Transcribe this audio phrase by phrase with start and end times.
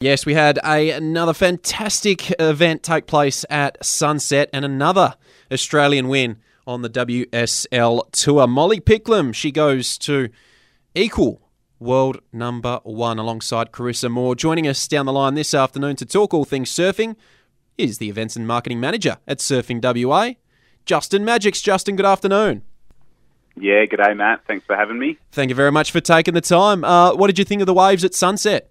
[0.00, 5.16] Yes, we had a, another fantastic event take place at Sunset and another
[5.50, 6.36] Australian win
[6.68, 8.46] on the WSL Tour.
[8.46, 10.28] Molly Picklum, she goes to
[10.94, 11.42] equal
[11.80, 14.36] world number one alongside Carissa Moore.
[14.36, 17.16] Joining us down the line this afternoon to talk all things surfing
[17.76, 20.34] is the events and marketing manager at Surfing WA,
[20.86, 21.60] Justin Magix.
[21.60, 22.62] Justin, good afternoon.
[23.60, 24.42] Yeah, good day, Matt.
[24.46, 25.18] Thanks for having me.
[25.32, 26.84] Thank you very much for taking the time.
[26.84, 28.70] Uh, what did you think of the waves at Sunset?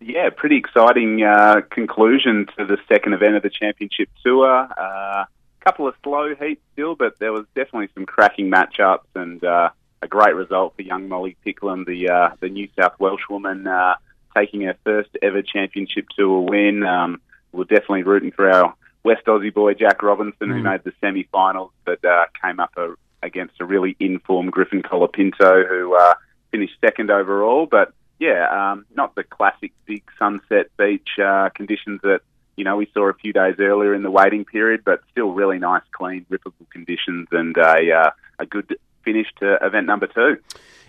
[0.00, 4.46] Yeah, pretty exciting uh, conclusion to the second event of the championship tour.
[4.46, 5.24] A uh,
[5.60, 9.70] couple of slow heats still, but there was definitely some cracking matchups and uh,
[10.00, 13.96] a great result for young Molly Picklum, the uh, the New South Welsh woman, uh,
[14.36, 16.84] taking her first ever championship tour win.
[16.84, 17.20] Um,
[17.52, 20.56] we're definitely rooting for our West Aussie boy Jack Robinson, mm.
[20.56, 25.66] who made the semi-finals, but uh, came up a, against a really informed Griffin Colapinto,
[25.68, 26.14] who uh,
[26.52, 32.20] finished second overall, but yeah, um, not the classic big sunset beach uh, conditions that
[32.56, 35.58] you know we saw a few days earlier in the waiting period, but still really
[35.58, 40.36] nice, clean, rippable conditions and a uh, a good finish to event number two.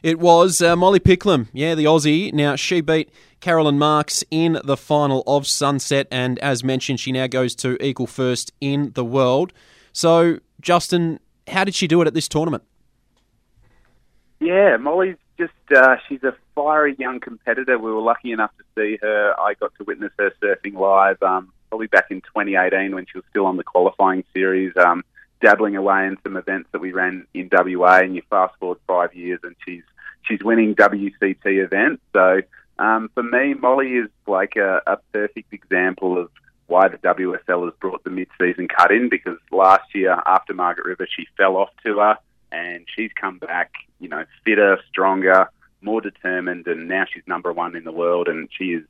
[0.02, 2.34] It was uh, Molly Picklum, yeah, the Aussie.
[2.34, 3.10] Now she beat
[3.42, 8.08] Caroline Marks in the final of Sunset, and as mentioned, she now goes to equal
[8.08, 9.54] first in the world.
[9.92, 12.64] So, Justin, how did she do it at this tournament?
[14.40, 17.80] Yeah, Molly's just uh, she's a fiery young competitor.
[17.80, 19.34] We were lucky enough to see her.
[19.40, 23.26] I got to witness her surfing live, um, probably back in 2018 when she was
[23.30, 25.04] still on the qualifying series, um,
[25.42, 28.00] dabbling away in some events that we ran in WA.
[28.00, 29.84] And you fast forward five years, and she's
[30.24, 32.04] she's winning WCT events.
[32.14, 32.42] So
[32.78, 36.30] um, for me, Molly is like a, a perfect example of
[36.68, 41.08] why the WSL has brought the mid-season cut in because last year after Margaret River
[41.10, 42.18] she fell off to her
[42.52, 45.50] and she's come back, you know, fitter, stronger,
[45.82, 48.84] more determined, and now she's number one in the world, and she is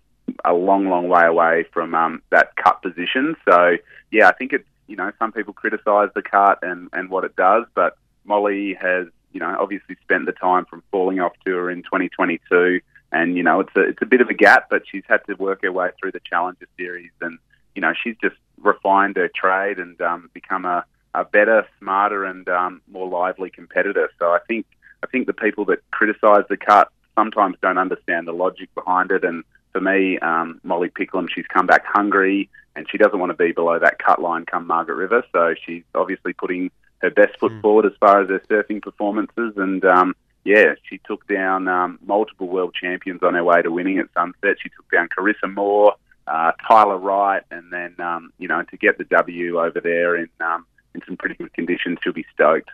[0.45, 3.35] a long, long way away from um, that cut position.
[3.47, 3.77] So,
[4.11, 7.35] yeah, I think it's you know some people criticise the cut and and what it
[7.35, 11.83] does, but Molly has you know obviously spent the time from falling off tour in
[11.83, 12.81] 2022,
[13.11, 15.35] and you know it's a it's a bit of a gap, but she's had to
[15.35, 17.37] work her way through the Challenger Series, and
[17.75, 20.83] you know she's just refined her trade and um, become a
[21.13, 24.09] a better, smarter, and um, more lively competitor.
[24.19, 24.65] So I think
[25.03, 29.23] I think the people that criticise the cut sometimes don't understand the logic behind it.
[29.23, 33.37] And for me, um, Molly Picklum, she's come back hungry, and she doesn't want to
[33.37, 35.23] be below that cut line come Margaret River.
[35.31, 37.61] So she's obviously putting her best foot mm.
[37.61, 39.53] forward as far as her surfing performances.
[39.57, 43.99] And um, yeah, she took down um, multiple world champions on her way to winning
[43.99, 44.57] at Sunset.
[44.61, 45.95] She took down Carissa Moore.
[46.27, 50.29] Uh, Tyler Wright, and then um, you know to get the W over there in
[50.39, 52.69] um, in some pretty good conditions, she'll be stoked.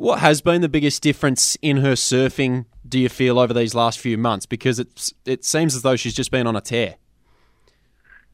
[0.00, 3.98] What has been the biggest difference in her surfing, do you feel, over these last
[3.98, 4.46] few months?
[4.46, 6.94] Because it's, it seems as though she's just been on a tear.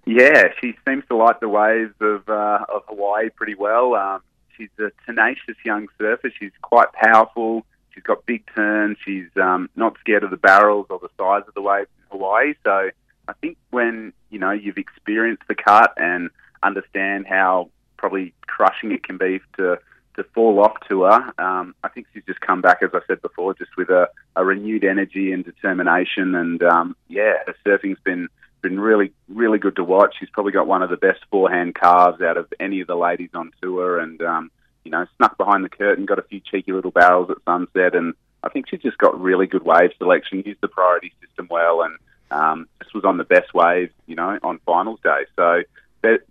[0.05, 3.97] Yeah, she seems to like the waves of, uh, of Hawaii pretty well.
[3.97, 4.21] Um,
[4.57, 6.31] she's a tenacious young surfer.
[6.39, 7.67] She's quite powerful.
[7.93, 8.97] She's got big turns.
[9.05, 12.55] She's um, not scared of the barrels or the size of the waves in Hawaii.
[12.63, 12.91] So
[13.27, 16.31] I think when you know you've experienced the cut and
[16.63, 19.81] understand how probably crushing it can be to
[20.17, 21.33] to fall off to her.
[21.39, 24.45] Um, I think she's just come back, as I said before, just with a, a
[24.45, 26.35] renewed energy and determination.
[26.35, 28.29] And um, yeah, her surfing's been
[28.63, 30.17] been really really good to watch.
[30.19, 33.31] She's probably got one of the best forehand carves out of any of the ladies
[33.35, 34.51] on tour, and um,
[34.85, 38.15] you know, snuck behind the curtain, got a few cheeky little barrels at sunset, and
[38.43, 40.43] I think she's just got really good wave selection.
[40.45, 41.97] Used the priority system well, and
[42.31, 45.25] um, just was on the best waves, you know, on finals day.
[45.37, 45.63] So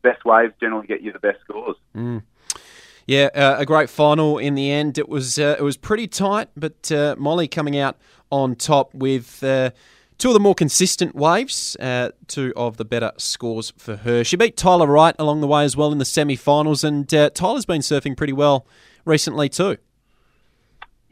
[0.02, 1.76] best waves generally get you the best scores.
[1.96, 2.24] Mm.
[3.08, 4.98] Yeah, uh, a great final in the end.
[4.98, 7.98] It was uh, it was pretty tight, but uh, Molly coming out
[8.32, 9.70] on top with uh,
[10.18, 14.24] two of the more consistent waves, uh, two of the better scores for her.
[14.24, 17.66] She beat Tyler Wright along the way as well in the semi-finals, and uh, Tyler's
[17.66, 18.66] been surfing pretty well
[19.06, 19.78] recently too.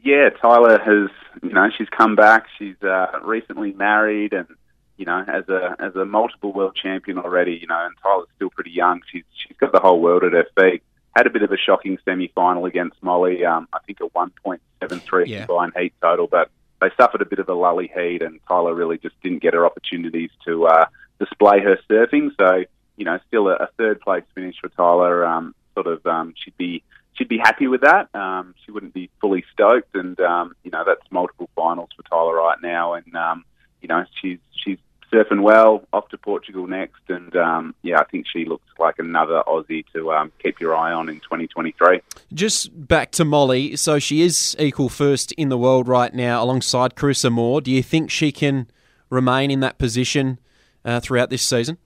[0.02, 1.10] Yeah, Tyler has
[1.44, 2.46] you know she's come back.
[2.58, 2.74] She's
[3.22, 4.48] recently married and
[4.96, 8.50] you know, as a as a multiple world champion already, you know, and Tyler's still
[8.50, 9.00] pretty young.
[9.10, 10.82] She's she's got the whole world at her feet.
[11.16, 13.44] Had a bit of a shocking semi final against Molly.
[13.44, 15.46] Um, I think a one point seven three yeah.
[15.46, 16.50] combined heat total, but
[16.80, 19.64] they suffered a bit of a lully heat, and Tyler really just didn't get her
[19.64, 20.86] opportunities to uh,
[21.18, 22.30] display her surfing.
[22.38, 22.64] So,
[22.96, 25.24] you know, still a, a third place finish for Tyler.
[25.24, 26.82] Um, sort of, um, she'd be
[27.14, 28.14] she'd be happy with that.
[28.14, 32.34] Um, she wouldn't be fully stoked, and um, you know, that's multiple finals for Tyler
[32.34, 33.44] right now, and um,
[33.80, 34.78] you know, she's she's
[35.14, 35.84] surfing well.
[35.92, 40.12] Off to Portugal next, and um, yeah, I think she looks like another Aussie to
[40.12, 42.00] um, keep your eye on in 2023.
[42.32, 43.76] Just back to Molly.
[43.76, 47.60] So she is equal first in the world right now, alongside Carissa Moore.
[47.60, 48.66] Do you think she can
[49.10, 50.38] remain in that position
[50.84, 51.78] uh, throughout this season?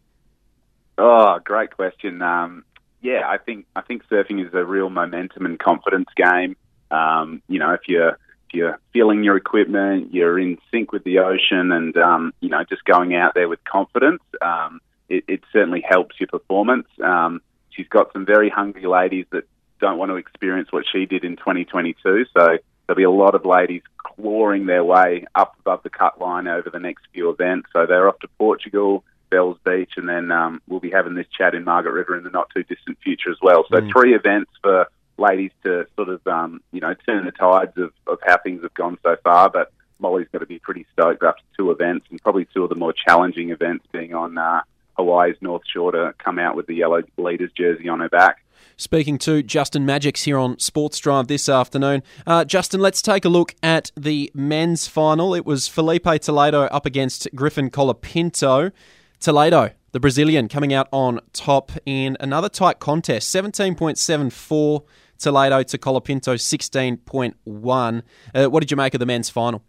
[0.97, 2.23] Oh, great question.
[2.23, 2.65] Um,
[3.03, 6.57] yeah, I think I think surfing is a real momentum and confidence game.
[6.91, 8.19] Um, you know, if you're
[8.53, 12.85] you're feeling your equipment, you're in sync with the ocean, and um, you know, just
[12.85, 16.87] going out there with confidence, um, it, it, certainly helps your performance.
[17.03, 17.41] Um,
[17.71, 19.45] she's got some very hungry ladies that
[19.81, 22.27] don't want to experience what she did in 2022.
[22.37, 26.49] So there'll be a lot of ladies clawing their way up above the cut line
[26.49, 27.69] over the next few events.
[27.73, 31.55] So they're off to Portugal, Bells Beach, and then um, we'll be having this chat
[31.55, 33.65] in Margaret River in the not too distant future as well.
[33.71, 33.93] So mm.
[33.93, 38.19] three events for ladies to sort of um, you know turn the tides of, of
[38.25, 39.51] how things have gone so far.
[39.51, 42.77] But Molly's got to be pretty stoked after two events, and probably two of the
[42.77, 44.63] more challenging events being on uh,
[44.97, 48.39] Hawaii's North Shore to come out with the yellow leaders jersey on her back.
[48.77, 52.03] Speaking to Justin Magix here on Sports Drive this afternoon.
[52.27, 55.35] Uh, Justin, let's take a look at the men's final.
[55.35, 58.71] It was Filipe Toledo up against Griffin Colapinto.
[59.19, 64.85] Toledo, the Brazilian, coming out on top in another tight contest, 17.74
[65.19, 68.03] Toledo to Colapinto 16.1.
[68.35, 69.63] Uh, what did you make of the men's final?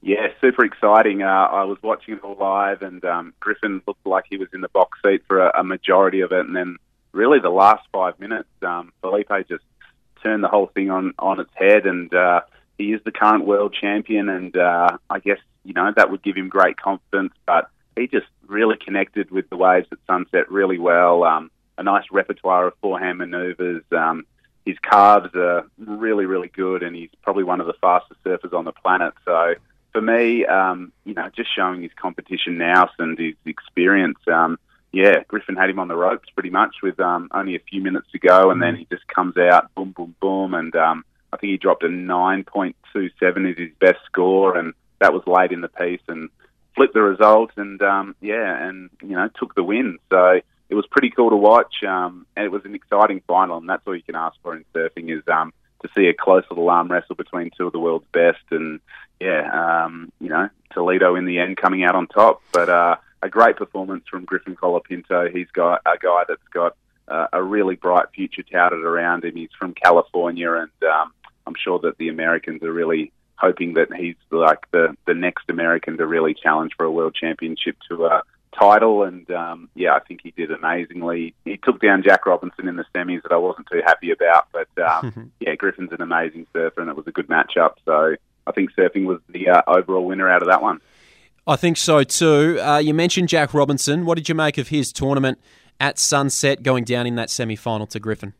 [0.00, 1.22] Yeah, super exciting.
[1.22, 4.60] Uh, I was watching it all live, and um, Griffin looked like he was in
[4.60, 6.46] the box seat for a, a, majority of it.
[6.46, 6.76] And then,
[7.12, 9.64] really, the last five minutes, um, Filipe just
[10.22, 11.84] turned the whole thing on on its head.
[11.84, 12.42] And uh,
[12.78, 16.36] he is the current world champion, and uh, I guess you know that would give
[16.36, 17.34] him great confidence.
[17.44, 21.24] But he just really connected with the waves at sunset really well.
[21.24, 23.82] Um, a nice repertoire of forehand manoeuvres.
[23.92, 24.24] Um,
[24.68, 28.66] his carves are really, really good, and he's probably one of the fastest surfers on
[28.66, 29.14] the planet.
[29.24, 29.54] So
[29.92, 34.58] for me, um, you know, just showing his competition now and his experience, um,
[34.92, 38.08] yeah, Griffin had him on the ropes pretty much with um, only a few minutes
[38.12, 41.52] to go, and then he just comes out, boom, boom, boom, and um, I think
[41.52, 46.02] he dropped a 9.27 is his best score, and that was late in the piece,
[46.08, 46.28] and
[46.76, 49.98] flipped the result, and um, yeah, and you know, took the win.
[50.10, 53.68] So it was pretty cool to watch, um, and it was an exciting final, and
[53.68, 56.68] that's all you can ask for in surfing is um, to see a close little
[56.68, 58.80] arm wrestle between two of the world's best, and
[59.20, 62.42] yeah, um, you know, Toledo in the end coming out on top.
[62.52, 65.34] But uh, a great performance from Griffin Colapinto.
[65.34, 66.76] He's got a guy that's got
[67.08, 69.36] uh, a really bright future touted around him.
[69.36, 71.12] He's from California, and um,
[71.46, 75.96] I'm sure that the Americans are really hoping that he's like the the next American
[75.96, 78.20] to really challenge for a world championship to uh,
[78.58, 81.34] title, and um, yeah, I think he did amazingly.
[81.44, 84.68] He took down Jack Robinson in the semis that I wasn't too happy about, but
[84.82, 87.74] um, yeah, Griffin's an amazing surfer, and it was a good matchup.
[87.84, 88.16] So
[88.46, 90.80] I think surfing was the uh, overall winner out of that one.
[91.46, 92.58] I think so too.
[92.60, 94.04] Uh, you mentioned Jack Robinson.
[94.04, 95.38] What did you make of his tournament
[95.80, 98.34] at Sunset, going down in that semi final to Griffin?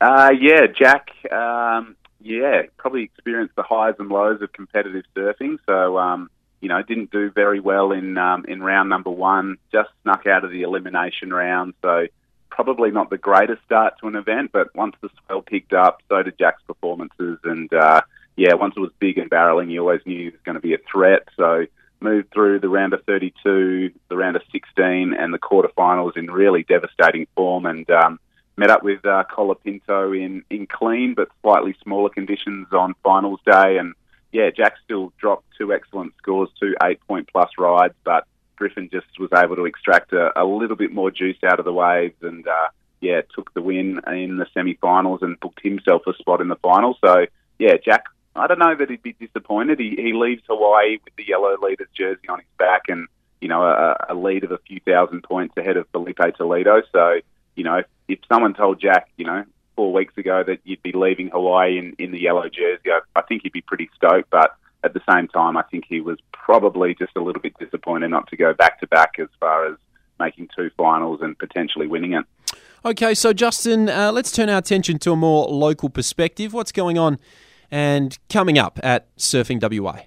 [0.00, 1.10] Uh, yeah, Jack.
[1.32, 5.58] Um, yeah, probably experienced the highs and lows of competitive surfing.
[5.66, 6.30] So um,
[6.64, 9.58] you know, didn't do very well in um, in round number one.
[9.70, 12.06] Just snuck out of the elimination round, so
[12.48, 14.50] probably not the greatest start to an event.
[14.50, 18.00] But once the swell picked up, so did Jack's performances, and uh,
[18.36, 20.72] yeah, once it was big and barreling, you always knew he was going to be
[20.72, 21.28] a threat.
[21.36, 21.66] So
[22.00, 26.62] moved through the round of 32, the round of 16, and the quarterfinals in really
[26.62, 28.18] devastating form, and um,
[28.56, 33.76] met up with uh, Colapinto in in clean but slightly smaller conditions on finals day,
[33.76, 33.94] and
[34.34, 38.26] yeah, Jack still dropped two excellent scores, two eight point plus rides, but
[38.56, 41.72] Griffin just was able to extract a, a little bit more juice out of the
[41.72, 42.68] waves and, uh,
[43.00, 46.56] yeah, took the win in the semi finals and booked himself a spot in the
[46.56, 46.98] final.
[47.00, 47.26] So,
[47.60, 49.78] yeah, Jack, I don't know that he'd be disappointed.
[49.78, 53.06] He, he leaves Hawaii with the yellow leader's jersey on his back and,
[53.40, 56.82] you know, a, a lead of a few thousand points ahead of Filipe Toledo.
[56.90, 57.20] So,
[57.54, 59.44] you know, if, if someone told Jack, you know,
[59.76, 62.90] four weeks ago that you'd be leaving Hawaii in, in the yellow jersey.
[62.90, 66.00] I, I think he'd be pretty stoked, but at the same time, I think he
[66.00, 69.66] was probably just a little bit disappointed not to go back to back as far
[69.66, 69.76] as
[70.20, 72.24] making two finals and potentially winning it.
[72.84, 76.52] Okay, so Justin, uh, let's turn our attention to a more local perspective.
[76.52, 77.18] What's going on
[77.70, 80.02] and coming up at Surfing WA?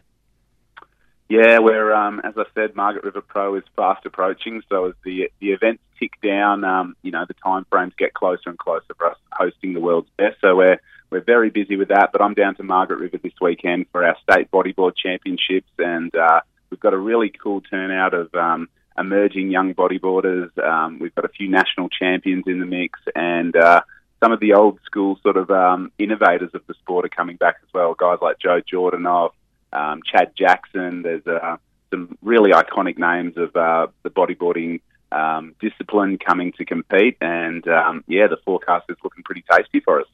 [1.29, 4.61] Yeah, we're um, as I said, Margaret River Pro is fast approaching.
[4.69, 8.49] So as the the events tick down, um, you know the time frames get closer
[8.49, 10.37] and closer for us hosting the world's best.
[10.39, 10.79] So we're
[11.09, 12.11] we're very busy with that.
[12.13, 16.41] But I'm down to Margaret River this weekend for our state bodyboard championships, and uh,
[16.69, 20.57] we've got a really cool turnout of um, emerging young bodyboarders.
[20.57, 23.81] Um, we've got a few national champions in the mix, and uh,
[24.23, 27.57] some of the old school sort of um, innovators of the sport are coming back
[27.63, 27.93] as well.
[27.95, 29.31] Guys like Joe Jordanoff
[29.73, 31.01] um, Chad Jackson.
[31.03, 31.57] There's uh,
[31.91, 34.81] some really iconic names of uh, the bodyboarding
[35.11, 37.17] um, discipline coming to compete.
[37.21, 40.07] And um, yeah, the forecast is looking pretty tasty for us.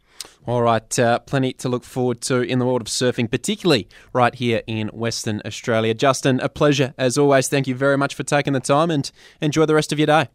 [0.45, 4.33] All right, uh, plenty to look forward to in the world of surfing, particularly right
[4.35, 5.93] here in Western Australia.
[5.93, 7.47] Justin, a pleasure as always.
[7.47, 9.09] Thank you very much for taking the time and
[9.41, 10.27] enjoy the rest of your day.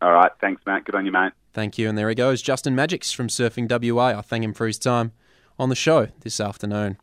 [0.00, 0.84] All right, thanks, Matt.
[0.84, 1.32] Good on you, mate.
[1.52, 1.88] Thank you.
[1.88, 4.18] And there he goes, Justin Magix from Surfing WA.
[4.18, 5.12] I thank him for his time
[5.58, 6.98] on the show this afternoon.